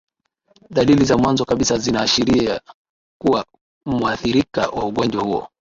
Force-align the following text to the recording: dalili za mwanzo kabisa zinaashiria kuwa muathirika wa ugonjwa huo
dalili 0.69 1.05
za 1.05 1.17
mwanzo 1.17 1.45
kabisa 1.45 1.77
zinaashiria 1.77 2.61
kuwa 3.21 3.45
muathirika 3.85 4.69
wa 4.69 4.85
ugonjwa 4.85 5.23
huo 5.23 5.47